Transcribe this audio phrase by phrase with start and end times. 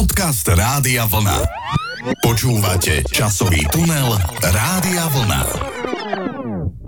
[0.00, 1.44] Podcast Rádia Vlna.
[2.24, 5.42] Počúvate časový tunel Rádia Vlna.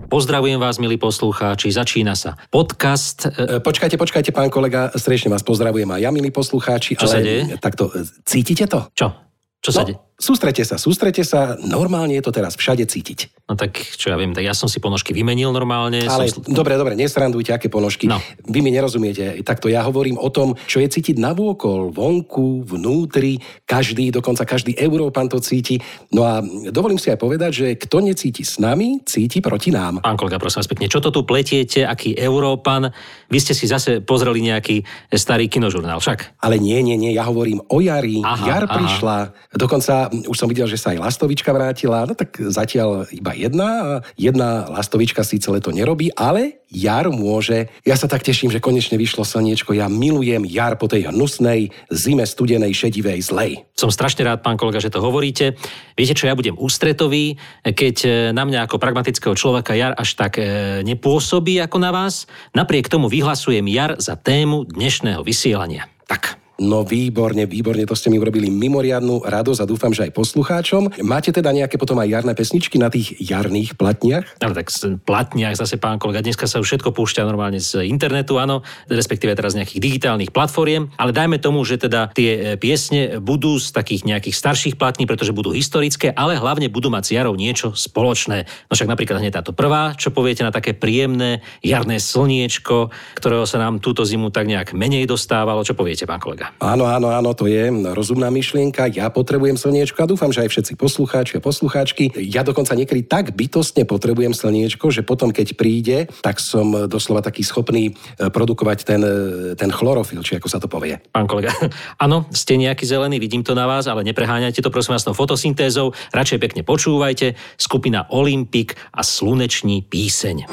[0.09, 3.29] Pozdravujem vás, milí poslucháči, začína sa podcast.
[3.29, 6.97] E, Počkajte, počkajte, pán kolega, strešne vás pozdravujem a ja, milí poslucháči.
[6.97, 7.43] Čo ale sa deje?
[7.61, 8.89] Takto, e, cítite to?
[8.97, 9.13] Čo?
[9.61, 10.01] Čo sa deje?
[10.19, 13.43] Sústrete sa, sústrete sa, normálne je to teraz všade cítiť.
[13.51, 16.07] No tak, čo ja viem, tak ja som si ponožky vymenil normálne.
[16.07, 16.47] Ale som...
[16.47, 18.07] dobre, dobre, nesrandujte, aké ponožky.
[18.07, 18.23] No.
[18.47, 19.43] Vy mi nerozumiete.
[19.43, 25.27] Takto ja hovorím o tom, čo je cítiť navôkol, vonku, vnútri, každý, dokonca každý Európan
[25.27, 25.83] to cíti.
[26.15, 26.39] No a
[26.71, 29.99] dovolím si aj povedať, že kto necíti s nami, cíti proti nám.
[30.01, 32.95] Pán kolega, prosím vás pekne, čo to tu pletiete, aký Európan?
[33.27, 36.39] Vy ste si zase pozreli nejaký starý kinožurnál, však?
[36.39, 38.23] Ale nie, nie, nie, ja hovorím o jari.
[38.23, 38.77] Aha, Jar aha.
[38.79, 39.17] prišla,
[39.59, 43.87] dokonca už som videl, že sa aj lastovička vrátila, no tak zatiaľ iba jedna a
[44.21, 47.69] jedna lastovička síce leto nerobí, ale jar môže.
[47.85, 49.77] Ja sa tak teším, že konečne vyšlo slniečko.
[49.77, 53.65] Ja milujem jar po tej hnusnej, zime studenej, šedivej, zlej.
[53.77, 55.57] Som strašne rád, pán kolega, že to hovoríte.
[55.97, 60.41] Viete, čo ja budem ústretový, keď e, na mňa ako pragmatického človeka jar až tak
[60.41, 62.25] e, nepôsobí ako na vás.
[62.57, 65.89] Napriek tomu vyhlasujem jar za tému dnešného vysielania.
[66.09, 66.42] Tak.
[66.63, 71.03] No výborne, výborne, to ste mi urobili mimoriadnú radosť a dúfam, že aj poslucháčom.
[71.03, 74.39] Máte teda nejaké potom aj jarné pesničky na tých jarných platniach?
[74.39, 74.71] Ale tak
[75.03, 79.59] platniach zase, pán kolega, dneska sa už všetko púšťa normálne z internetu, áno, respektíve teraz
[79.59, 84.39] nejakých digitálnych platformiem, ale dajme tomu, že teda tie e, piesne budú z takých nejakých
[84.39, 88.47] starších platní, pretože budú historické, ale hlavne budú mať s jarou niečo spoločné.
[88.71, 93.59] No však napríklad hneď táto prvá, čo poviete na také príjemné jarné slniečko, ktorého sa
[93.59, 95.67] nám túto zimu tak nejak menej dostávalo.
[95.67, 96.52] Čo poviete, pán kolega?
[96.59, 98.91] Áno, áno, áno, to je rozumná myšlienka.
[98.93, 102.13] Ja potrebujem slniečko a dúfam, že aj všetci poslucháči a poslucháčky.
[102.29, 107.47] Ja dokonca niekedy tak bytostne potrebujem slniečko, že potom, keď príde, tak som doslova taký
[107.47, 110.99] schopný e, produkovať ten, e, ten chlorofil, či ako sa to povie.
[111.15, 111.55] Pán kolega,
[112.05, 115.95] áno, ste nejaký zelený, vidím to na vás, ale nepreháňajte to prosím vás tou fotosyntézou,
[116.15, 117.35] radšej pekne počúvajte.
[117.57, 120.47] Skupina Olympik a Sluneční píseň.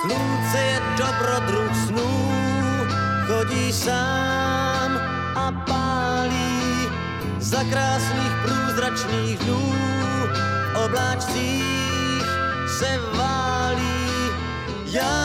[0.00, 1.15] Slunce je snů,
[3.66, 4.90] chodí sám
[5.34, 6.86] a pálí
[7.38, 9.74] za krásných průzračných dnů.
[10.72, 12.26] V obláčcích
[12.78, 14.30] se válí,
[14.86, 15.18] já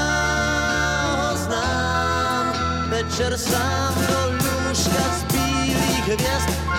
[1.12, 2.54] ho znám,
[2.90, 6.71] večer sám do lůžka z bílých hvězd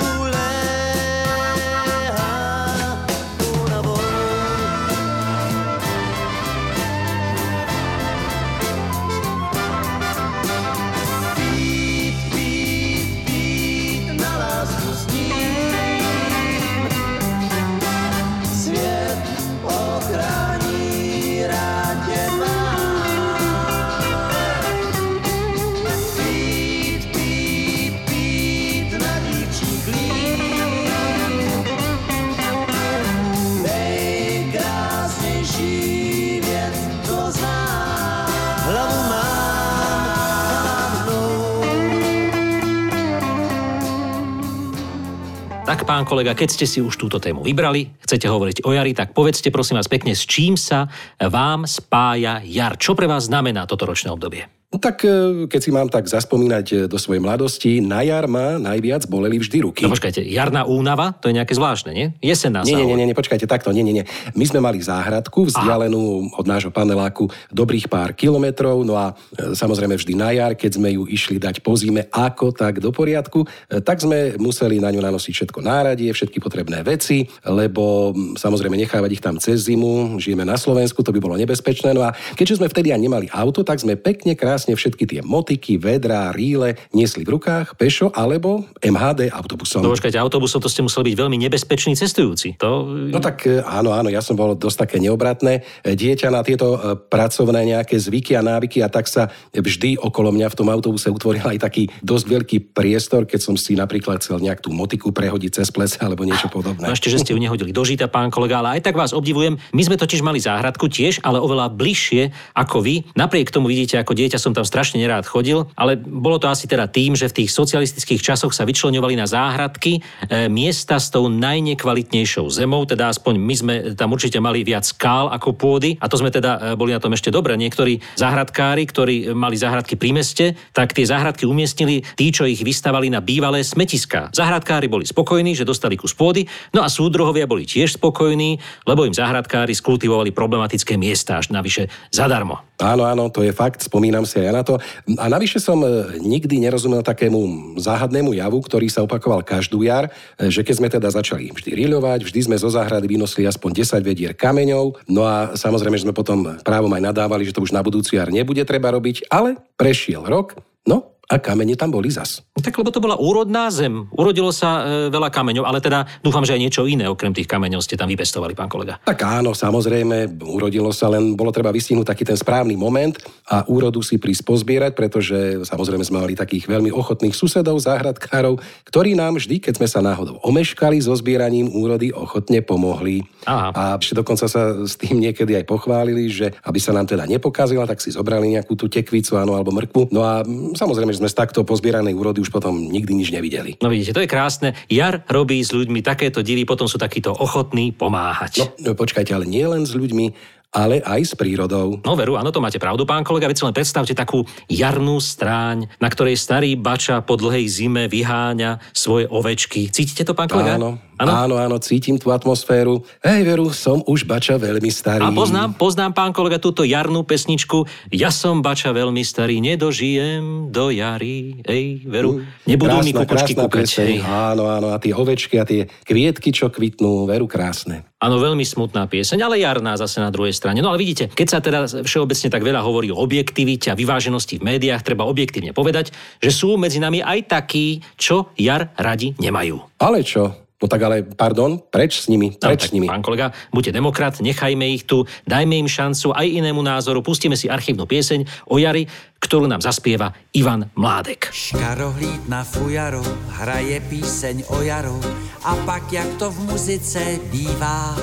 [45.93, 49.53] pán kolega, keď ste si už túto tému vybrali, chcete hovoriť o jari, tak povedzte
[49.53, 50.89] prosím vás pekne, s čím sa
[51.21, 52.81] vám spája jar.
[52.81, 54.62] Čo pre vás znamená toto ročné obdobie?
[54.73, 58.57] No tak e, keď si mám tak zaspomínať e, do svojej mladosti, na jar ma
[58.57, 59.85] najviac boleli vždy ruky.
[59.85, 62.17] No počkajte, jarná únava, to je nejaké zvláštne, nie?
[62.25, 64.09] Jesenná Nie, nie, nie, nie, nie, počkajte, takto, nie, nie, nie.
[64.33, 69.93] My sme mali záhradku vzdialenú od nášho paneláku dobrých pár kilometrov, no a e, samozrejme
[69.93, 73.77] vždy na jar, keď sme ju išli dať po zime ako tak do poriadku, e,
[73.85, 79.11] tak sme museli na ňu nanosiť všetko náradie, všetky potrebné veci, lebo m, samozrejme nechávať
[79.13, 81.93] ich tam cez zimu, žijeme na Slovensku, to by bolo nebezpečné.
[81.93, 85.83] No a keďže sme vtedy ani nemali auto, tak sme pekne, krásne všetky tie motiky,
[85.83, 89.83] vedrá, ríle niesli v rukách, pešo alebo MHD autobusom.
[89.83, 92.55] No počkajte, autobusom to ste museli byť veľmi nebezpečný cestujúci.
[92.63, 92.87] To...
[93.11, 96.79] No tak e, áno, áno, ja som bol dosť také neobratné e, dieťa na tieto
[96.79, 101.11] e, pracovné nejaké zvyky a návyky a tak sa vždy okolo mňa v tom autobuse
[101.11, 105.63] utvoril aj taký dosť veľký priestor, keď som si napríklad chcel nejak tú motiku prehodiť
[105.63, 106.87] cez ples alebo niečo podobné.
[106.87, 109.59] No ešte, že ste ju nehodili do žita, pán kolega, ale aj tak vás obdivujem.
[109.73, 113.03] My sme totiž mali záhradku tiež, ale oveľa bližšie ako vy.
[113.17, 116.89] Napriek tomu vidíte, ako dieťa som tam strašne nerád chodil, ale bolo to asi teda
[116.89, 122.47] tým, že v tých socialistických časoch sa vyčleňovali na záhradky e, miesta s tou najnekvalitnejšou
[122.53, 126.29] zemou, teda aspoň my sme tam určite mali viac skál ako pôdy a to sme
[126.29, 127.57] teda e, boli na tom ešte dobre.
[127.57, 130.47] Niektorí záhradkári, ktorí mali záhradky pri meste,
[130.77, 134.29] tak tie záhradky umiestnili tí, čo ich vystavali na bývalé smetiská.
[134.35, 136.45] Záhradkári boli spokojní, že dostali kus pôdy,
[136.77, 142.61] no a súdruhovia boli tiež spokojní, lebo im záhradkári skultivovali problematické miesta až navyše zadarmo.
[142.83, 143.87] Áno, áno, to je fakt.
[143.87, 144.83] Spomínam si ja na to.
[145.21, 150.51] A navyše som e, nikdy nerozumel takému záhadnému javu, ktorý sa opakoval každú jar, e,
[150.51, 154.33] že keď sme teda začali vždy riľovať, vždy sme zo záhrady vynosili aspoň 10 vedier
[154.35, 158.19] kameňov, no a samozrejme, že sme potom právom aj nadávali, že to už na budúci
[158.19, 162.43] jar nebude treba robiť, ale prešiel rok, no a kamene tam boli zas.
[162.53, 164.07] Tak lebo to bola úrodná zem.
[164.13, 167.81] Urodilo sa e, veľa kameňov, ale teda dúfam, že aj niečo iné okrem tých kameňov
[167.81, 169.01] ste tam vypestovali, pán kolega.
[169.03, 173.17] Tak áno, samozrejme, urodilo sa, len bolo treba vystihnúť taký ten správny moment
[173.49, 178.61] a úrodu si prísť pozbierať, pretože samozrejme sme mali takých veľmi ochotných susedov, záhradkárov,
[178.93, 183.25] ktorí nám vždy, keď sme sa náhodou omeškali so zbieraním úrody, ochotne pomohli.
[183.49, 183.73] Aha.
[183.73, 187.89] A ešte dokonca sa s tým niekedy aj pochválili, že aby sa nám teda nepokazila,
[187.89, 190.13] tak si zobrali nejakú tú tekvicu, áno, alebo mrkvu.
[190.13, 193.77] No a mm, samozrejme, že sme z takto pozbieranej úrody už potom nikdy nič nevideli.
[193.85, 194.73] No vidíte, to je krásne.
[194.89, 198.65] Jar robí s ľuďmi takéto divy, potom sú takíto ochotní pomáhať.
[198.81, 200.33] No, no počkajte, ale nie len s ľuďmi,
[200.73, 202.01] ale aj s prírodou.
[202.01, 203.45] No veru, áno, to máte pravdu, pán kolega.
[203.45, 208.81] Veď si len predstavte takú jarnú stráň, na ktorej starý bača po dlhej zime vyháňa
[208.97, 209.93] svoje ovečky.
[209.93, 210.81] Cítite to, pán kolega?
[210.81, 210.97] Áno,
[211.29, 213.05] áno, áno, cítim tú atmosféru.
[213.23, 215.23] Hej, veru, som už bača veľmi starý.
[215.23, 217.85] A poznám, poznám, pán kolega, túto jarnú pesničku.
[218.11, 221.63] Ja som bača veľmi starý, nedožijem do jary.
[221.63, 223.89] Ej, veru, nebudú mi kukučky krásna kúkať.
[224.03, 224.17] Hej.
[224.25, 228.09] Áno, áno, a tie ovečky a tie kvietky, čo kvitnú, veru krásne.
[228.23, 230.79] Áno, veľmi smutná pieseň, ale jarná zase na druhej strane.
[230.79, 234.67] No ale vidíte, keď sa teda všeobecne tak veľa hovorí o objektivite a vyváženosti v
[234.79, 239.99] médiách, treba objektívne povedať, že sú medzi nami aj takí, čo jar radi nemajú.
[239.99, 240.62] Ale čo?
[240.83, 243.07] No tak ale, pardon, preč s nimi, No, preč tak, s nimi.
[243.07, 247.71] Pán kolega, buďte demokrat, nechajme ich tu, dajme im šancu aj inému názoru, pustíme si
[247.71, 249.07] archívnu pieseň o jari,
[249.39, 251.55] ktorú nám zaspieva Ivan Mládek.
[251.55, 253.23] Škarohlíd na fujaro
[253.63, 255.19] hraje píseň o jaro
[255.63, 257.23] a pak jak to v muzice
[257.55, 258.19] bývá,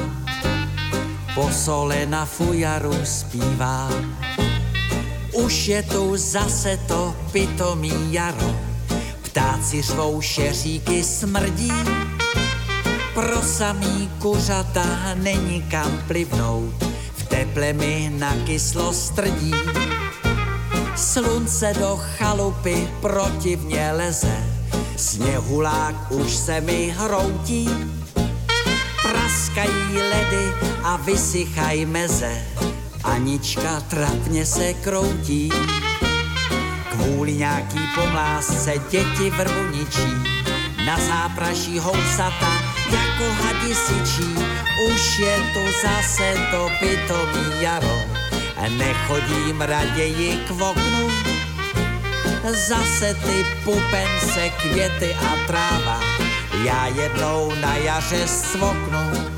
[1.31, 3.87] po sole na fujaru zpívá.
[5.31, 8.51] Už je tu zase to pitomý jaro,
[9.23, 11.71] ptáci řvou šeříky smrdí,
[13.19, 14.85] pro samý kuřata
[15.15, 16.83] není kam plivnout,
[17.17, 19.53] v teple mi na kyslo strdí.
[20.95, 24.43] Slunce do chalupy protivně leze,
[24.97, 27.69] sněhulák už se mi hroutí.
[29.01, 32.41] Praskají ledy a vysychají meze,
[33.03, 35.49] Anička trapně se kroutí.
[36.91, 40.13] Kvůli nějaký pomlásce děti vrbu ničí,
[40.85, 44.35] na zápraší housata jako hadi syčí.
[44.87, 48.01] Už je tu zase to pitomý jaro,
[48.69, 51.09] nechodím raději k oknu.
[52.67, 55.99] Zase ty pupence, květy a tráva,
[56.63, 59.29] já jednou na jaře svoknu.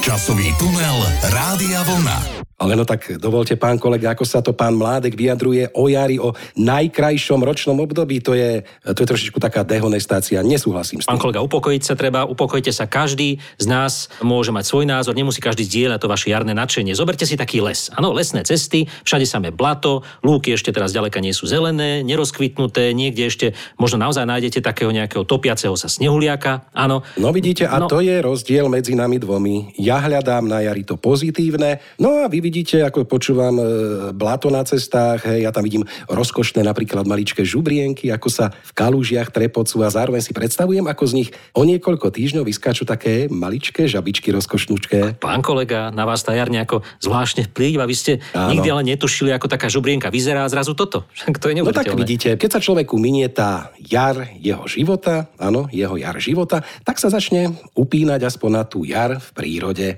[0.00, 2.41] Časový tunel Rádia Vlna.
[2.62, 6.30] Ale no tak dovolte, pán kolega, ako sa to pán Mládek vyjadruje o jari, o
[6.54, 8.22] najkrajšom ročnom období.
[8.22, 10.38] To je, to je trošičku taká dehonestácia.
[10.46, 11.26] Nesúhlasím s Pán tým.
[11.26, 12.86] kolega, upokojiť sa treba, upokojte sa.
[12.86, 16.94] Každý z nás môže mať svoj názor, nemusí každý zdieľať to vaše jarné nadšenie.
[16.94, 17.90] Zoberte si taký les.
[17.98, 23.26] Áno, lesné cesty, všade samé blato, lúky ešte teraz ďaleka nie sú zelené, nerozkvitnuté, niekde
[23.26, 26.70] ešte možno naozaj nájdete takého nejakého topiaceho sa snehuliaka.
[26.70, 27.90] Áno, No vidíte, a No.
[27.90, 29.74] to je rozdiel medzi nami dvomi.
[29.80, 33.64] Ja hľadám na jari to pozitívne, no a vy vidíte, ako počúvam e,
[34.12, 39.32] blato na cestách, hej, ja tam vidím rozkošné napríklad maličké žubrienky, ako sa v kalúžiach
[39.32, 44.28] trepocú a zároveň si predstavujem, ako z nich o niekoľko týždňov vyskáču také maličké žabičky
[44.36, 45.16] rozkošnúčké.
[45.16, 47.88] Pán kolega, na vás tá jar nejako zvláštne vplýva.
[47.88, 48.52] Vy ste Áno.
[48.52, 51.08] nikdy ale netušili, ako taká žubrienka vyzerá a zrazu toto.
[51.16, 55.66] Však to je No tak vidíte, keď sa človeku minie tá jar jeho života, áno,
[55.74, 59.88] jeho jar života, tak sa začne upínať aspoň na tú jar v prírode.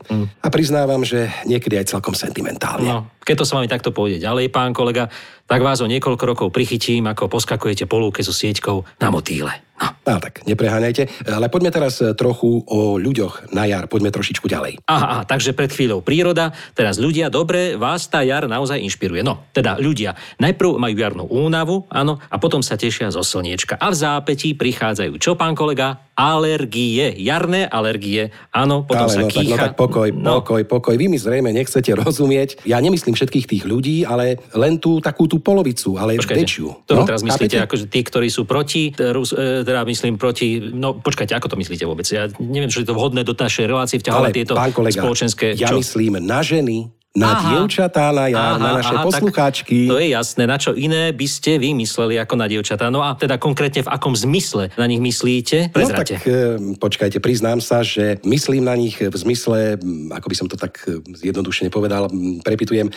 [0.40, 2.88] A priznávam, že niekedy aj celkom sentimentálne.
[2.88, 5.12] No, keď to s vami takto pôjde ďalej, pán kolega,
[5.44, 9.64] tak vás o niekoľko rokov prichytím, ako poskakujete po lúke so sieťkou na motýle.
[9.74, 9.90] No.
[10.06, 11.26] No tak, nepreháňajte.
[11.26, 13.90] Ale poďme teraz e, trochu o ľuďoch na jar.
[13.90, 14.78] Poďme trošičku ďalej.
[14.86, 19.26] Aha, aha, takže pred chvíľou príroda, teraz ľudia, dobre, vás tá jar naozaj inšpiruje.
[19.26, 23.74] No, teda ľudia najprv majú jarnú únavu, áno, a potom sa tešia zo slniečka.
[23.80, 26.04] A v zápätí prichádzajú čo, pán kolega?
[26.14, 29.64] Alergie, jarné alergie, áno, potom sa ale no, tak, no kýcha.
[29.66, 30.94] tak pokoj, pokoj, pokoj.
[30.94, 32.62] Vy mi zrejme nechcete rozumieť.
[32.62, 36.66] Ja nemyslím všetkých tých ľudí, ale len tú takú tú polovicu, ale Počkajte, väčšiu.
[36.86, 37.66] to no, teraz myslíte, chápete?
[37.66, 41.82] akože tí, ktorí sú proti, Rus- e, teda myslím proti, no počkajte, ako to myslíte
[41.82, 42.06] vôbec?
[42.06, 45.58] Ja neviem, či je to vhodné do našej relácie vťahovať tieto kolega, spoločenské...
[45.58, 45.82] ja čo?
[45.82, 47.62] myslím na ženy, Na Aha.
[47.62, 49.86] dievčatá, na jar, na naše tak poslucháčky.
[49.86, 52.90] To je jasné, na čo iné by ste vy mysleli ako na dievčatá.
[52.90, 55.70] No a teda konkrétne v akom zmysle na nich myslíte?
[55.70, 56.18] No Prezrate.
[56.18, 60.50] tak e, počkajte, priznám sa, že myslím na nich v zmysle, m, ako by som
[60.50, 62.92] to tak e, zjednodušene povedal, m, prepitujem, e,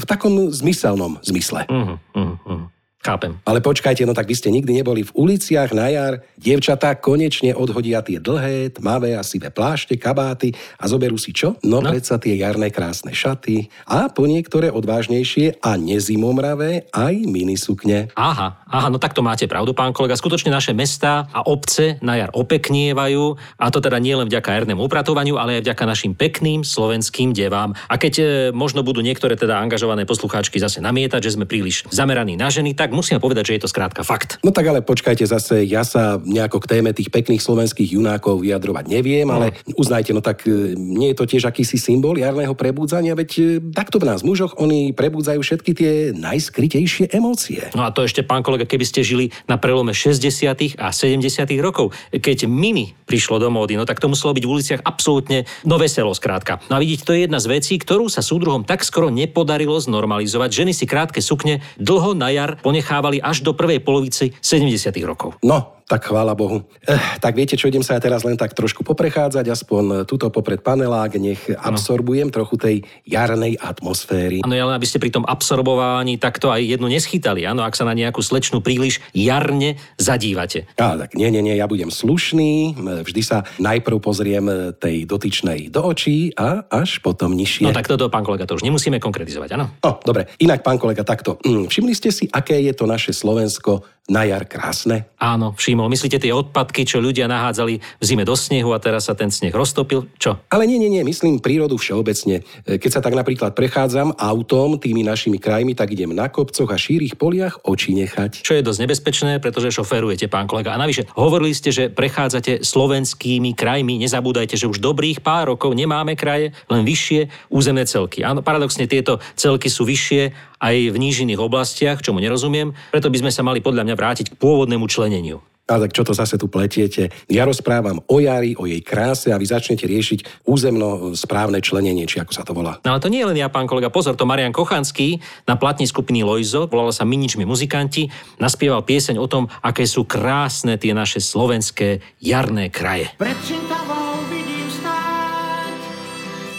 [0.00, 1.68] v takom zmyselnom zmysle.
[1.68, 2.72] Uh-huh, uh-huh.
[3.08, 3.40] Chápem.
[3.48, 6.20] Ale počkajte, no tak vy ste nikdy neboli v uliciach na jar.
[6.36, 11.56] Dievčatá konečne odhodia tie dlhé, tmavé a sivé plášte, kabáty a zoberú si čo?
[11.64, 11.88] No, no.
[11.88, 18.12] predsa tie jarné krásne šaty a po niektoré odvážnejšie a nezimomravé aj minisukne.
[18.12, 20.12] Aha, aha, no tak to máte pravdu, pán kolega.
[20.12, 23.24] Skutočne naše mestá a obce na jar opeknievajú
[23.56, 27.72] a to teda nie len vďaka jarnému upratovaniu, ale aj vďaka našim pekným slovenským devám.
[27.88, 32.36] A keď e, možno budú niektoré teda angažované poslucháčky zase namietať, že sme príliš zameraní
[32.36, 34.42] na ženy, tak musíme povedať, že je to skrátka fakt.
[34.42, 38.84] No tak ale počkajte zase, ja sa nejako k téme tých pekných slovenských junákov vyjadrovať
[38.90, 43.30] neviem, ale uznajte, no tak e, nie je to tiež akýsi symbol jarného prebudzania, veď
[43.38, 47.70] e, takto v nás mužoch oni prebudzajú všetky tie najskrytejšie emócie.
[47.78, 50.80] No a to ešte, pán kolega, keby ste žili na prelome 60.
[50.80, 51.22] a 70.
[51.62, 55.76] rokov, keď mini prišlo do módy, no tak to muselo byť v uliciach absolútne no
[55.78, 56.58] veselo, skrátka.
[56.72, 60.50] No a vidíte, to je jedna z vecí, ktorú sa súdruhom tak skoro nepodarilo znormalizovať.
[60.64, 64.94] Ženy si krátke sukne dlho na jar ponechávali až do prvej polovici 70.
[65.02, 65.34] rokov.
[65.42, 66.68] No, tak chvála Bohu.
[66.84, 70.60] Eh, tak viete čo, idem sa ja teraz len tak trošku poprechádzať, aspoň tuto popred
[70.60, 72.76] panelák, nech absorbujem trochu tej
[73.08, 74.44] jarnej atmosféry.
[74.44, 77.96] Áno, ale aby ste pri tom absorbovaní takto aj jednu neschytali, áno, ak sa na
[77.96, 80.68] nejakú slečnú príliš jarne zadívate.
[80.76, 82.76] Á, tak nie, nie, nie, ja budem slušný,
[83.08, 87.64] vždy sa najprv pozriem tej dotyčnej do očí a až potom nižšie.
[87.64, 89.72] No tak toto, pán kolega, to už nemusíme konkretizovať, áno?
[89.80, 90.28] O, dobre.
[90.44, 91.40] Inak, pán kolega, takto.
[91.48, 95.12] Mm, Všimli ste si, aké je to naše Slovensko na jar krásne?
[95.20, 95.94] Áno, všimol.
[95.94, 99.54] Myslíte tie odpadky, čo ľudia nahádzali v zime do snehu a teraz sa ten sneh
[99.54, 100.10] roztopil?
[100.18, 100.42] Čo?
[100.50, 102.42] Ale nie, nie, nie, myslím prírodu všeobecne.
[102.66, 106.74] E, Keď sa tak napríklad prechádzam autom tými našimi krajmi, tak idem na kopcoch a
[106.74, 108.42] šírých poliach oči nechať.
[108.42, 110.74] Čo je dosť nebezpečné, pretože šoferujete, pán kolega.
[110.74, 114.02] A navyše, hovorili ste, že prechádzate slovenskými krajmi.
[114.02, 118.26] Nezabúdajte, že už dobrých pár rokov nemáme kraje, len vyššie územné celky.
[118.26, 123.30] Áno, paradoxne tieto celky sú vyššie aj v nížinných oblastiach, čomu nerozumiem, preto by sme
[123.34, 125.40] sa mali podľa mňa vrátiť k pôvodnému členeniu.
[125.68, 127.12] A tak čo to zase tu pletiete?
[127.28, 132.24] Ja rozprávam o jari, o jej kráse a vy začnete riešiť územno správne členenie, či
[132.24, 132.80] ako sa to volá.
[132.88, 133.92] No ale to nie je len ja, pán kolega.
[133.92, 138.08] Pozor, to Marian Kochanský na platni skupiny Lojzo, volala sa Miničmi muzikanti,
[138.40, 143.12] naspieval pieseň o tom, aké sú krásne tie naše slovenské jarné kraje.
[143.20, 145.80] Pred Čintavou vidím stáť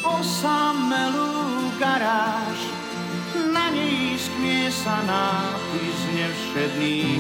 [0.06, 2.79] osamelú garáž.
[4.70, 7.20] Sa nápis nevšedný.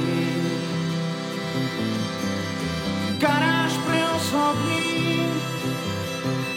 [3.19, 5.27] Garáž pre osobný,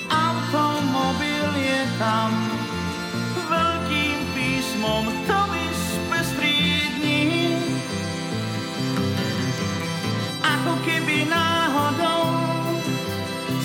[0.07, 2.31] automobil je tam.
[3.50, 7.59] Veľkým písmom to vyspestrí dní.
[10.38, 12.31] Ako keby náhodou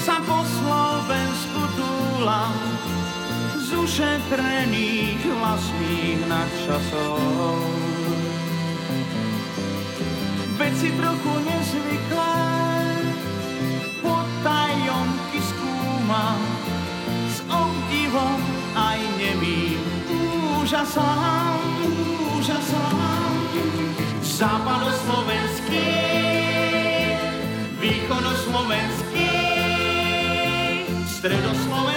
[0.01, 2.49] sa po Slovensku túla
[3.97, 7.17] z ušetrených vlastných nadčasov.
[10.53, 12.37] Veci trochu nezvyklé,
[14.05, 16.37] potajomky skúma
[17.25, 18.37] s obdivom
[18.77, 19.81] aj nemým
[20.61, 21.57] úžasom,
[22.37, 23.01] úžasom.
[24.21, 25.89] Západoslovenský,
[27.81, 29.33] východoslovenský,
[31.09, 31.96] stredoslovenský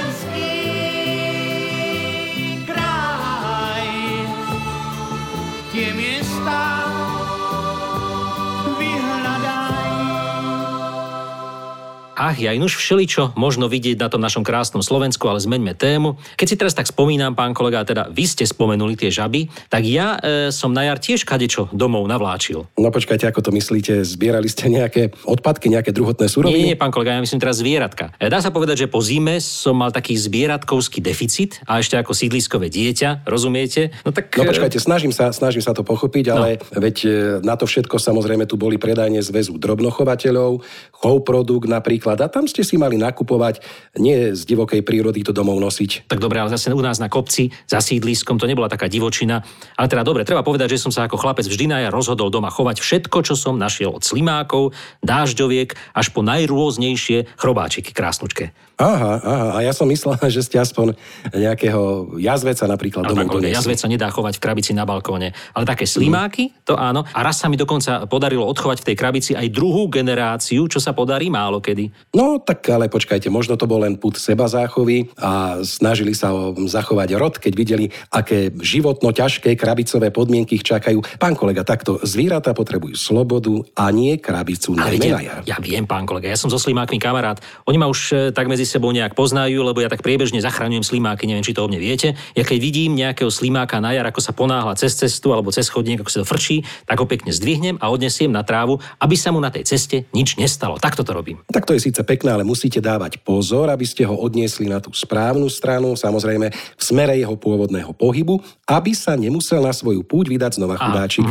[12.20, 16.20] Ach, ja už všeličo možno vidieť na tom našom krásnom Slovensku, ale zmeňme tému.
[16.36, 20.20] Keď si teraz tak spomínam, pán kolega, teda vy ste spomenuli tie žaby, tak ja
[20.20, 22.68] e, som na jar tiež kadečo domov navláčil.
[22.76, 24.04] No počkajte, ako to myslíte?
[24.04, 26.64] Zbierali ste nejaké odpadky, nejaké druhotné Nie, suroviny?
[26.68, 28.12] nie, pán kolega, ja myslím teraz zvieratka.
[28.20, 32.12] E, Dá sa povedať, že po zime som mal taký zvieratkovský deficit a ešte ako
[32.12, 33.96] sídliskové dieťa, rozumiete?
[34.04, 34.28] No tak...
[34.36, 36.84] No e, počkajte, snažím sa, snažím sa to pochopiť, ale no.
[36.84, 37.08] veď e,
[37.40, 40.60] na to všetko samozrejme tu boli predajne zväzu drobnochovateľov,
[41.00, 43.62] chov produkt napríklad a tam ste si mali nakupovať,
[44.02, 46.10] nie z divokej prírody to domov nosiť.
[46.10, 49.44] Tak dobre, ale zase u nás na kopci za sídliskom to nebola taká divočina.
[49.78, 52.48] Ale teda dobre, treba povedať, že som sa ako chlapec vždy na jar rozhodol doma
[52.48, 54.72] chovať všetko, čo som našiel od slimákov,
[55.04, 58.56] dážďoviek až po najrôznejšie chrobáčiky krásnučke.
[58.80, 60.96] Aha, aha, a ja som myslel, že ste aspoň
[61.36, 63.60] nejakého jazveca napríklad Ale domov doniesli.
[63.60, 65.36] jazvec sa nedá chovať v krabici na balkóne.
[65.52, 67.04] Ale také slimáky, to áno.
[67.12, 70.96] A raz sa mi dokonca podarilo odchovať v tej krabici aj druhú generáciu, čo sa
[70.96, 72.16] podarí málo kedy.
[72.16, 76.56] No tak ale počkajte, možno to bol len put seba záchovy a snažili sa o
[76.56, 81.04] zachovať rod, keď videli, aké životno ťažké krabicové podmienky ich čakajú.
[81.20, 85.44] Pán kolega, takto zvieratá potrebujú slobodu a nie krabicu na jar.
[85.44, 87.42] ja viem, pán kolega, ja som so slimákmi kamarát.
[87.68, 91.26] Oni ma už e, tak medzi sebou nejak poznajú, lebo ja tak priebežne zachraňujem slimáky,
[91.26, 92.14] neviem, či to o mne viete.
[92.38, 96.06] Ja keď vidím nejakého slimáka na jar, ako sa ponáhla cez cestu alebo cez chodník,
[96.06, 99.42] ako sa to frčí, tak ho pekne zdvihnem a odnesiem na trávu, aby sa mu
[99.42, 100.78] na tej ceste nič nestalo.
[100.78, 101.42] Takto to robím.
[101.50, 104.92] Tak to je síce pekné, ale musíte dávať pozor, aby ste ho odniesli na tú
[104.92, 110.60] správnu stranu, samozrejme v smere jeho pôvodného pohybu, aby sa nemusel na svoju púť vydať
[110.60, 111.24] znova chudáčik.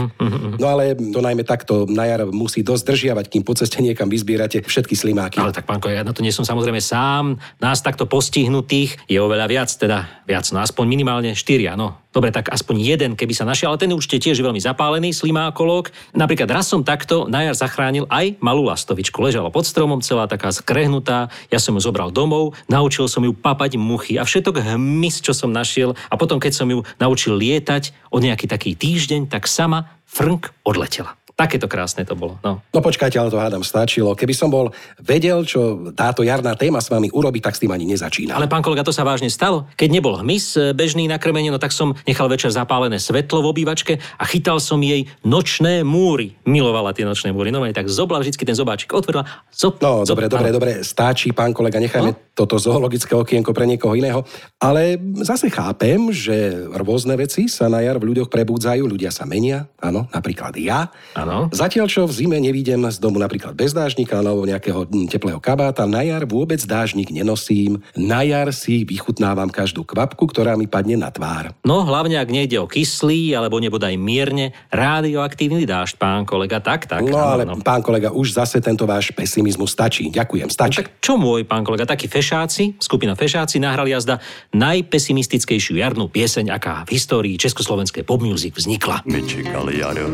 [0.57, 4.65] No ale to najmä takto na jar musí dosť držiavať, kým po ceste niekam vyzbierate
[4.65, 5.37] všetky slimáky.
[5.37, 7.28] Ale tak, pán kolega, ja na to nie som samozrejme sám.
[7.61, 11.99] Nás takto postihnutých je oveľa viac, teda viac, no aspoň minimálne štyria, no.
[12.09, 15.93] Dobre, tak aspoň jeden, keby sa našiel, ale ten určite tiež je veľmi zapálený slimákolog.
[16.17, 19.21] Napríklad raz som takto na jar zachránil aj malú lastovičku.
[19.21, 21.29] Ležala pod stromom, celá taká skrehnutá.
[21.53, 25.53] Ja som ju zobral domov, naučil som ju papať muchy a všetok hmyz, čo som
[25.53, 25.93] našiel.
[26.09, 31.18] A potom, keď som ju naučil lietať o nejaký taký týždeň, tak sama frnk odletela.
[31.39, 32.35] Takéto krásne to bolo.
[32.43, 32.59] No.
[32.75, 34.11] No počkajte, ale to hádam stačilo.
[34.11, 37.87] Keby som bol vedel, čo táto jarná téma s vami urobí, tak s tým ani
[37.87, 38.35] nezačínam.
[38.35, 39.63] Ale pán kolega, to sa vážne stalo.
[39.79, 43.55] Keď nebol hmyz e, bežný na krmenie, no tak som nechal večer zapálené svetlo v
[43.55, 46.35] obývačke a chytal som jej nočné múry.
[46.43, 47.55] Milovala tie nočné múry.
[47.55, 49.23] No tak zobla vždy ten zobáčik, otvorila.
[49.55, 52.19] Zop, No, zop, dobre, dobre, dobre, stačí, pán kolega, nechajme No.
[52.35, 54.27] toto zoologické okienko pre niekoho iného.
[54.59, 59.69] Ale zase chápem, že rôzne veci sa na jar v ľuďoch prebudzajú, ľudia sa menia,
[59.79, 60.91] áno, napríklad ja.
[61.13, 61.28] Áno.
[61.53, 65.85] Zatiaľ, čo v zime nevidím z domu napríklad bez dážnika alebo nejakého hm, teplého kabáta,
[65.85, 67.81] na jar vôbec dážnik nenosím.
[67.93, 71.53] Na jar si vychutnávam každú kvapku, ktorá mi padne na tvár.
[71.63, 77.05] No, hlavne ak nejde o kyslý, alebo nebodaj mierne radioaktívny dážď, pán kolega, tak, tak.
[77.05, 77.59] No áno, ale, no.
[77.61, 80.09] pán kolega, už zase tento váš pesimizmus stačí.
[80.09, 80.81] Ďakujem, stačí.
[80.81, 84.17] Tak čo môj, pán kolega, takí fešáci, skupina fešáci nahrali jazda
[84.55, 89.05] najpesimistickejšiu jarnú pieseň, aká v histórii československej pop music vznikla.
[89.05, 90.07] My čekali jaro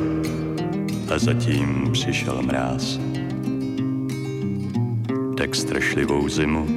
[1.09, 2.99] a zatím přišel mráz.
[5.37, 6.67] Tak strašlivou zimu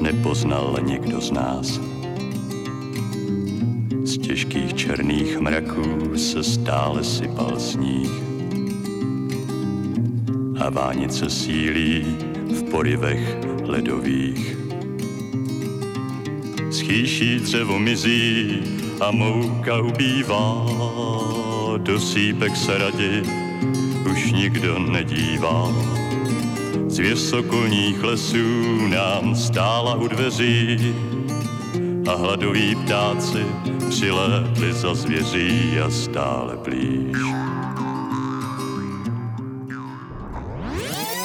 [0.00, 1.80] nepoznal nikdo z nás.
[4.04, 8.10] Z těžkých černých mraků se stále sypal sníh.
[10.60, 12.16] A vánice sílí
[12.48, 14.56] v porivech ledových.
[16.70, 18.62] Schýší dřevo mizí
[19.00, 20.66] a mouka ubývá.
[21.78, 23.43] Do sípek se radi
[24.14, 25.68] už nikdo nedívá.
[26.86, 30.94] Zvěř sokolních lesů nám stála u dveří
[32.08, 33.46] a hladoví ptáci
[33.90, 37.16] přilétli za zvěří a stále blíž.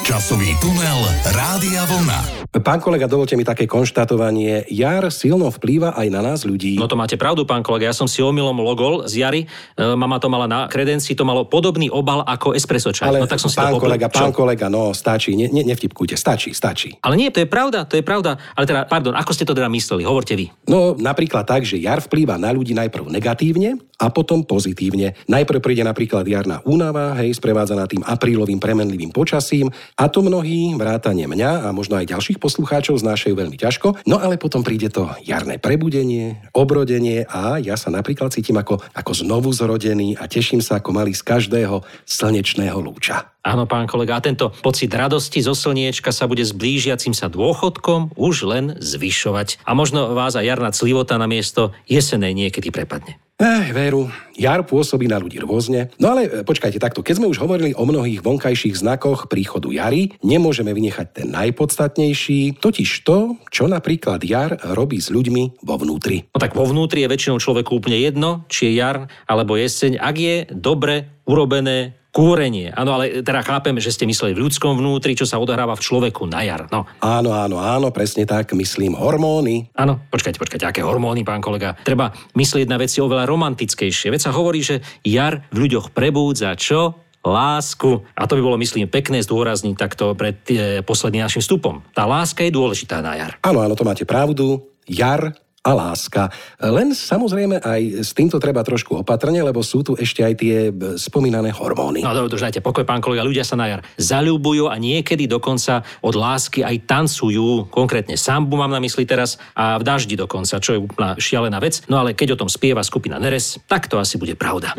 [0.04, 2.39] Časový tunel Rádia Vlna.
[2.50, 4.66] Pán kolega, dovolte mi také konštatovanie.
[4.74, 6.82] Jar silno vplýva aj na nás ľudí.
[6.82, 7.94] No to máte pravdu, pán kolega.
[7.94, 9.42] Ja som si omylom logol z Jary.
[9.46, 13.06] E, mama to mala na kredencii, to malo podobný obal ako espresso čaj.
[13.06, 14.26] ale no tak som si pán kolega, Čo?
[14.26, 16.98] pán kolega, no stačí, ne, ne, nevtipkujte, stačí, stačí.
[17.06, 18.42] Ale nie, to je pravda, to je pravda.
[18.58, 20.02] Ale teda, pardon, ako ste to teda mysleli?
[20.02, 20.50] Hovorte vy.
[20.66, 25.14] No napríklad tak, že jar vplýva na ľudí najprv negatívne a potom pozitívne.
[25.30, 31.30] Najprv príde napríklad jarná únava, hej, sprevádzaná tým aprílovým premenlivým počasím a to mnohí, vrátane
[31.30, 34.08] mňa a možno aj ďalších poslucháčov znášajú veľmi ťažko.
[34.08, 39.12] No ale potom príde to jarné prebudenie, obrodenie a ja sa napríklad cítim ako, ako
[39.12, 43.36] znovu zrodený a teším sa ako malý z každého slnečného lúča.
[43.40, 48.16] Áno, pán kolega, a tento pocit radosti zo slniečka sa bude s blížiacim sa dôchodkom
[48.20, 49.64] už len zvyšovať.
[49.64, 53.20] A možno vás aj jarná clivota na miesto jesenej niekedy prepadne.
[53.40, 55.88] Eh, veru, jar pôsobí na ľudí rôzne.
[55.96, 60.12] No ale e, počkajte takto, keď sme už hovorili o mnohých vonkajších znakoch príchodu jary,
[60.20, 66.28] nemôžeme vynechať ten najpodstatnejší, totiž to, čo napríklad jar robí s ľuďmi vo vnútri.
[66.36, 70.16] No tak vo vnútri je väčšinou človeku úplne jedno, či je jar alebo jeseň, ak
[70.20, 72.74] je dobre urobené kúrenie.
[72.74, 76.26] Áno, ale teda chápem, že ste mysleli v ľudskom vnútri, čo sa odohráva v človeku
[76.26, 76.66] na jar.
[76.74, 79.70] No, Áno, áno, áno, presne tak, myslím hormóny.
[79.78, 81.78] Áno, počkajte, počkajte, aké hormóny, pán kolega.
[81.86, 84.10] Treba myslieť na veci oveľa romantickejšie.
[84.10, 86.98] Veď sa hovorí, že jar v ľuďoch prebúdza čo?
[87.20, 88.08] Lásku.
[88.16, 91.84] A to by bolo, myslím, pekné zdôrazniť takto pred e, posledným našim vstupom.
[91.92, 93.36] Tá láska je dôležitá na jar.
[93.44, 94.64] Áno, áno, to máte pravdu.
[94.88, 95.36] Jar
[95.70, 96.34] a láska.
[96.58, 100.98] Len samozrejme aj s týmto treba trošku opatrne, lebo sú tu ešte aj tie b,
[100.98, 102.02] spomínané hormóny.
[102.02, 103.22] No dobre, dajte pokoj, pán kolega.
[103.22, 107.70] Ľudia sa na jar zaľubujú a niekedy dokonca od lásky aj tancujú.
[107.70, 111.86] Konkrétne sambu mám na mysli teraz a v daždi dokonca, čo je úplná šialená vec.
[111.86, 114.74] No ale keď o tom spieva skupina Neres, tak to asi bude pravda.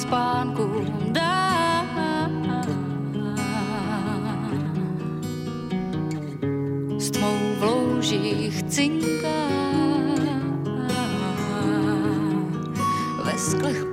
[0.00, 1.29] s spánku dá.
[7.10, 9.42] S tmou v loužích cinká,
[13.24, 13.89] ve sklech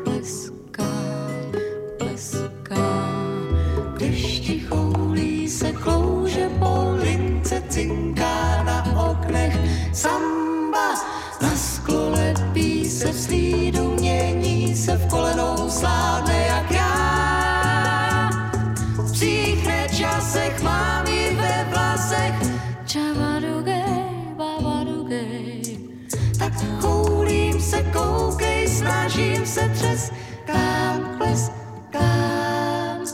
[29.18, 33.06] snažím se třeskám, pleskám.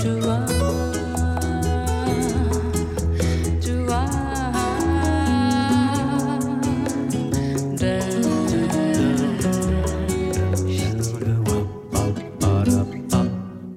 [0.00, 0.40] Dua,
[3.60, 4.02] dua,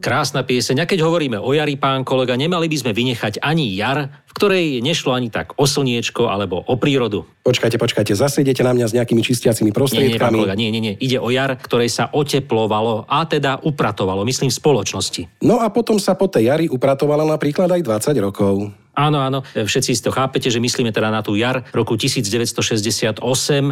[0.03, 0.83] Krásna pieseň.
[0.83, 4.83] A keď hovoríme o jari, pán kolega, nemali by sme vynechať ani jar, v ktorej
[4.83, 7.23] nešlo ani tak o slniečko alebo o prírodu.
[7.47, 10.35] Počkajte, počkajte, zase idete na mňa s nejakými čistiacimi Nie, nie, prostriedkami.
[10.35, 10.93] kolega, nie, nie, nie.
[10.99, 15.21] Ide o jar, ktorej sa oteplovalo a teda upratovalo, myslím v spoločnosti.
[15.47, 18.82] No a potom sa po tej jari upratovala napríklad aj 20 rokov.
[18.93, 23.17] Áno, áno, všetci si to chápete, že myslíme teda na tú jar roku 1968,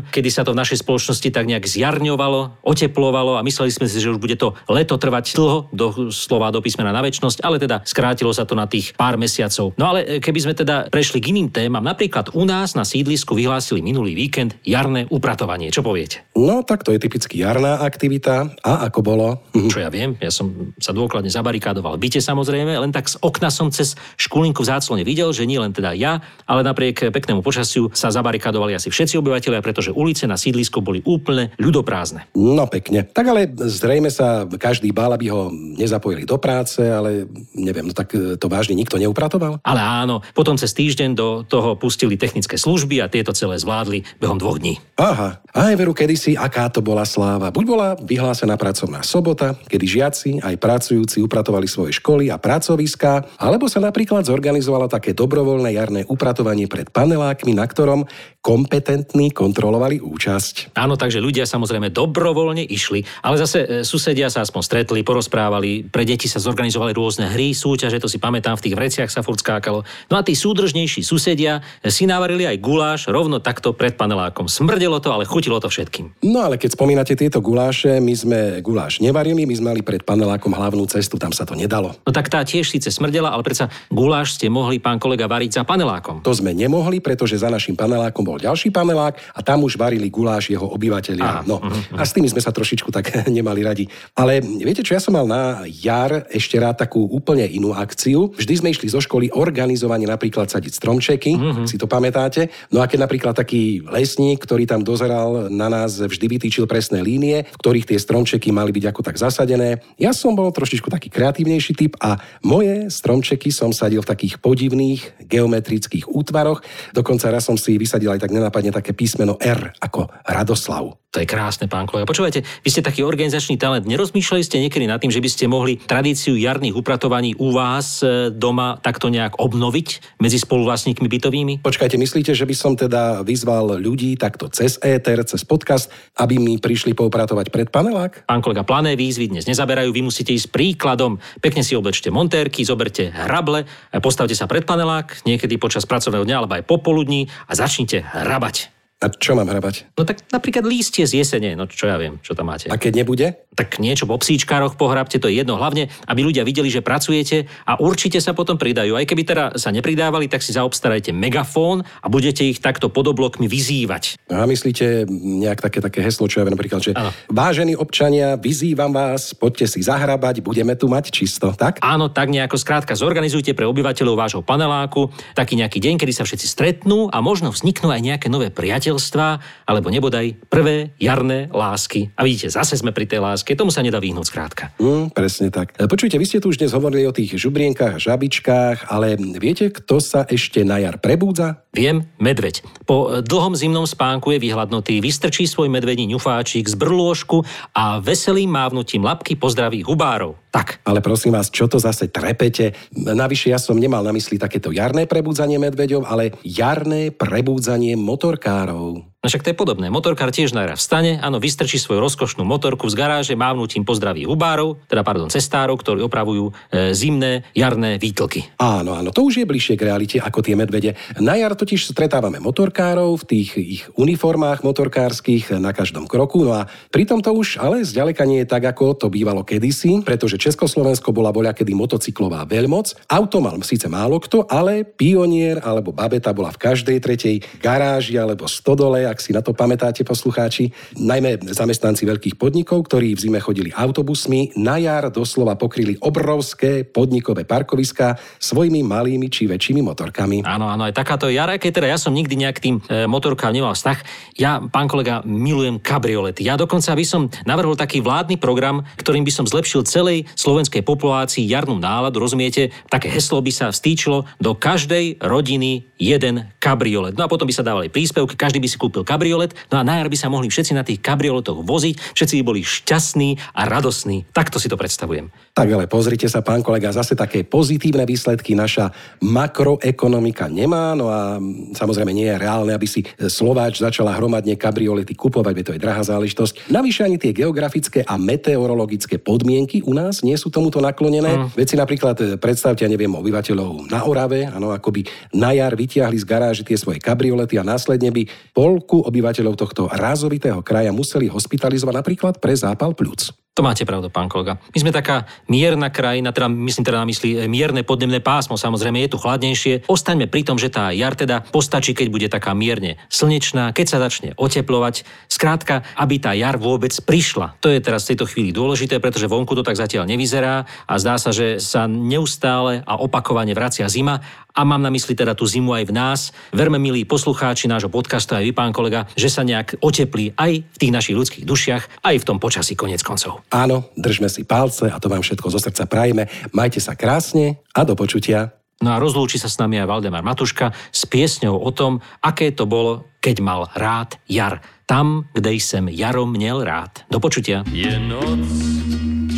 [0.10, 4.10] kedy sa to v našej spoločnosti tak nejak zjarňovalo, oteplovalo a mysleli sme si, že
[4.10, 8.34] už bude to leto trvať dlho, do slova do písmena na väčnosť, ale teda skrátilo
[8.34, 9.78] sa to na tých pár mesiacov.
[9.78, 13.86] No ale keby sme teda prešli k iným témam, napríklad u nás na sídlisku vyhlásili
[13.86, 15.70] minulý víkend jarné upratovanie.
[15.70, 16.26] Čo poviete?
[16.34, 18.58] No tak to je typicky jarná aktivita.
[18.66, 19.28] A ako bolo?
[19.74, 23.54] Čo ja viem, ja som sa dôkladne zabarikádoval v byte samozrejme, len tak z okna
[23.54, 27.92] som cez škulinku v záclone videl, že nie len teda ja, ale napriek peknému počasiu
[27.92, 32.32] sa zabarikadovali asi všetci obyvateľia, pretože ulice na sídlisku boli úplne ľudoprázdne.
[32.40, 33.04] No pekne.
[33.04, 38.16] Tak ale zrejme sa každý bál, aby ho nezapojili do práce, ale neviem, no tak
[38.16, 39.60] e, to vážne nikto neupratoval?
[39.68, 44.40] Ale áno, potom cez týždeň do toho pustili technické služby a tieto celé zvládli behom
[44.40, 44.80] dvoch dní.
[44.96, 47.52] Aha, aj veru kedysi, aká to bola sláva.
[47.52, 53.66] Buď bola vyhlásená pracovná sobota, kedy žiaci aj pracujúci upratovali svoje školy a pracoviská, alebo
[53.66, 58.06] sa napríklad zorganizovalo také dobrovoľné jarné upratovanie pred panelákmi, na ktorom
[58.42, 60.74] kompetentní kontrolovali účasť.
[60.74, 66.06] Áno, takže ľudia samozrejme dobrovoľne išli, ale zase e, susedia sa aspoň stretli, porozprávali, pre
[66.06, 69.86] deti sa zorganizovali rôzne hry, súťaže, to si pamätám, v tých vreciach sa furt skákalo.
[70.10, 74.50] No a tí súdržnejší susedia si navarili aj guláš rovno takto pred panelákom.
[74.50, 76.10] Smrdelo to, ale chutilo to všetkým.
[76.26, 80.50] No ale keď spomínate tieto guláše, my sme guláš nevarili, my sme mali pred panelákom
[80.50, 81.94] hlavnú cestu, tam sa to nedalo.
[82.02, 85.64] No tak tá tiež síce smrdela, ale predsa guláš ste mohli, pán kolega, variť za
[85.64, 86.26] panelákom.
[86.26, 90.50] To sme nemohli, pretože za našim panelákom bol ďalší panelák a tam už varili guláš
[90.50, 91.46] jeho Aha, obyvateľia.
[91.46, 91.62] No,
[91.96, 93.86] a s tými sme sa trošičku tak nemali radi.
[94.18, 98.34] Ale viete čo, ja som mal na jar ešte rád takú úplne inú akciu.
[98.34, 101.32] Vždy sme išli zo školy organizovane napríklad sadiť stromčeky,
[101.70, 102.50] si to pamätáte.
[102.74, 107.46] No a keď napríklad taký lesník, ktorý tam dozeral na nás, vždy vytýčil presné línie,
[107.46, 109.84] v ktorých tie stromčeky mali byť ako tak zasadené.
[110.00, 114.81] Ja som bol trošičku taký kreatívnejší typ a moje stromčeky som sadil v takých podivných
[115.26, 116.62] geometrických útvaroch.
[116.94, 121.01] Dokonca raz som si vysadil aj tak nenápadne také písmeno R ako Radoslav.
[121.12, 122.08] To je krásne, pán kolega.
[122.08, 123.84] Počúvajte, vy ste taký organizačný talent.
[123.84, 128.32] Nerozmýšľali ste niekedy nad tým, že by ste mohli tradíciu jarných upratovaní u vás e,
[128.32, 131.54] doma takto nejak obnoviť medzi spoluvlastníkmi bytovými?
[131.68, 136.56] Počkajte, myslíte, že by som teda vyzval ľudí takto cez éter, cez podcast, aby mi
[136.56, 138.24] prišli poupratovať pred panelák?
[138.32, 141.20] Pán kolega, plané výzvy dnes nezaberajú, vy musíte ísť príkladom.
[141.44, 143.68] Pekne si oblečte montérky, zoberte hrable,
[144.00, 148.81] postavte sa pred panelák, niekedy počas pracovného dňa alebo aj popoludní a začnite hrabať.
[149.02, 149.98] A čo mám hrabať?
[149.98, 152.70] No tak napríklad lístie z jesene, no čo ja viem, čo tam máte.
[152.70, 153.34] A keď nebude?
[153.58, 155.58] Tak niečo po psíčkároch pohrabte, to je jedno.
[155.58, 158.94] Hlavne, aby ľudia videli, že pracujete a určite sa potom pridajú.
[158.94, 163.50] Aj keby teda sa nepridávali, tak si zaobstarajte megafón a budete ich takto pod oblokmi
[163.50, 164.22] vyzývať.
[164.30, 167.10] A myslíte nejak také, také heslo, čo ja viem napríklad, že Áno.
[167.34, 171.82] vážení občania, vyzývam vás, poďte si zahrabať, budeme tu mať čisto, tak?
[171.82, 176.46] Áno, tak nejako skrátka zorganizujte pre obyvateľov vášho paneláku taký nejaký deň, kedy sa všetci
[176.46, 178.54] stretnú a možno vzniknú aj nejaké nové
[178.92, 182.12] priateľstvá alebo nebodaj prvé jarné lásky.
[182.20, 184.64] A vidíte, zase sme pri tej láske, tomu sa nedá vyhnúť skrátka.
[184.84, 185.72] Mm, presne tak.
[185.80, 189.72] E, Počujte, vy ste tu už dnes hovorili o tých žubrienkach a žabičkách, ale viete,
[189.72, 191.64] kto sa ešte na jar prebúdza?
[191.72, 192.68] Viem, medveď.
[192.84, 199.08] Po dlhom zimnom spánku je vyhľadnutý, vystrčí svoj medvedí ňufáčik z brlôžku a veselým mávnutím
[199.08, 200.36] lapky pozdraví hubárov.
[200.52, 202.76] Tak, Ale prosím vás, čo to zase trepete?
[202.92, 208.81] Navyše ja som nemal na mysli takéto jarné prebudzanie medveďov, ale jarné prebudzanie motorkárov.
[208.82, 209.94] So No však to je podobné.
[209.94, 215.06] Motorkár tiež na vstane, áno, vystrčí svoju rozkošnú motorku z garáže, mávnutím pozdraví hubárov, teda
[215.06, 216.54] pardon, cestárov, ktorí opravujú e,
[216.98, 218.50] zimné, jarné výtlky.
[218.58, 220.98] Áno, áno, to už je bližšie k realite ako tie medvede.
[221.22, 226.66] Na jar totiž stretávame motorkárov v tých ich uniformách motorkárskych na každom kroku, no a
[226.90, 231.30] pritom to už ale zďaleka nie je tak, ako to bývalo kedysi, pretože Československo bola
[231.30, 233.06] voľa kedy motocyklová veľmoc.
[233.06, 238.50] Auto mal síce málo kto, ale pionier alebo babeta bola v každej tretej garáži alebo
[238.50, 240.72] stodole, ak si na to pamätáte poslucháči.
[240.96, 247.44] Najmä zamestnanci veľkých podnikov, ktorí v zime chodili autobusmi, na jar doslova pokryli obrovské podnikové
[247.44, 250.48] parkoviská svojimi malými či väčšími motorkami.
[250.48, 253.76] Áno, áno, aj takáto jara, keď teda ja som nikdy nejak tým e, motorkám nemal
[253.76, 254.00] vztah.
[254.40, 256.48] Ja, pán kolega, milujem kabriolety.
[256.48, 261.44] Ja dokonca by som navrhol taký vládny program, ktorým by som zlepšil celej slovenskej populácii
[261.44, 262.72] jarnú náladu, rozumiete?
[262.88, 267.18] Také heslo by sa vstýčilo do každej rodiny jeden kabriolet.
[267.18, 270.00] No a potom by sa dávali príspevky, každý by si kúpil kabriolet, no a na
[270.00, 274.28] jar by sa mohli všetci na tých kabrioletoch voziť, všetci by boli šťastní a radosní.
[274.32, 275.32] Takto si to predstavujem.
[275.52, 278.92] Tak ale pozrite sa, pán kolega, zase také pozitívne výsledky naša
[279.24, 285.16] makroekonomika nemá, no a mm, samozrejme nie je reálne, aby si Slováč začala hromadne kabriolety
[285.16, 286.72] kupovať, veď to je drahá záležitosť.
[286.72, 291.36] Navyše ani tie geografické a meteorologické podmienky u nás nie sú tomuto naklonené.
[291.36, 291.48] Mm.
[291.56, 295.74] Veď si napríklad e, predstavte, ja neviem, obyvateľov na Orave, áno, ako by na jar
[295.76, 301.32] vytiahli z garáži tie svoje kabriolety a následne by polku obyvateľov tohto rázovitého kraja museli
[301.32, 303.32] hospitalizovať napríklad pre zápal pľúc.
[303.52, 304.64] To máte pravdu, pán kolega.
[304.72, 309.04] My sme taká mierna krajina, teda myslím teda na mysli e, mierne podnebné pásmo, samozrejme
[309.04, 309.92] je tu chladnejšie.
[309.92, 313.98] Ostaňme pri tom, že tá jar teda postačí, keď bude taká mierne slnečná, keď sa
[314.00, 315.04] začne oteplovať.
[315.28, 317.60] Skrátka, aby tá jar vôbec prišla.
[317.60, 321.20] To je teraz v tejto chvíli dôležité, pretože vonku to tak zatiaľ nevyzerá a zdá
[321.20, 324.24] sa, že sa neustále a opakovane vracia zima
[324.56, 326.20] a mám na mysli teda tú zimu aj v nás.
[326.52, 330.78] Verme, milí poslucháči nášho podcastu, aj vy, pán kolega, že sa nejak oteplí aj v
[330.78, 333.44] tých našich ľudských dušiach, aj v tom počasí konec koncov.
[333.52, 336.28] Áno, držme si palce a to vám všetko zo srdca prajeme.
[336.52, 338.56] Majte sa krásne a do počutia.
[338.82, 342.66] No a rozlúči sa s nami aj Valdemar Matuška s piesňou o tom, aké to
[342.66, 344.58] bolo, keď mal rád jar.
[344.90, 347.06] Tam, kde jsem jarom měl rád.
[347.14, 347.64] Do počutia.
[347.72, 348.50] Je noc,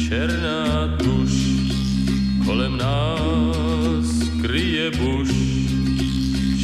[0.08, 1.32] černá tuž,
[2.48, 3.33] kolem nás
[4.84, 5.30] kryje buš,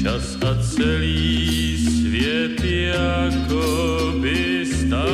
[0.01, 3.63] čas a celý svět jako
[4.21, 5.08] by stál.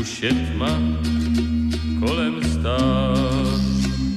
[0.00, 0.78] Už je tma
[2.00, 3.60] kolem stát,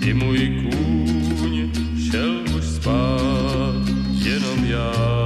[0.01, 1.71] i můj kůň
[2.11, 3.75] šel už spát,
[4.25, 5.16] jenom já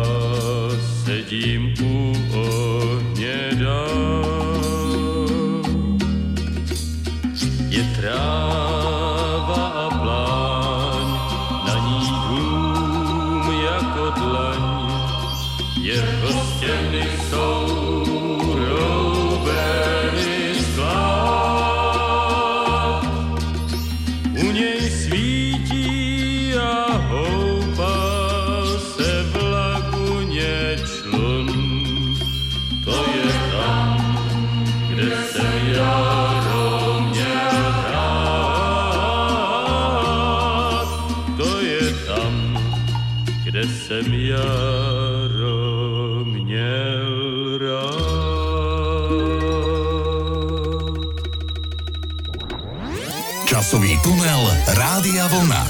[55.21, 55.60] Rádia Vlna.